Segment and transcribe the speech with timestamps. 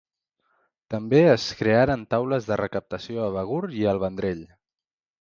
[0.93, 4.47] També es crearen taules de recaptació a Begur i el Vendrell.